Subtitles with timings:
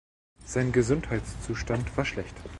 [0.47, 2.35] Sein Gesundheitszustand war schlecht.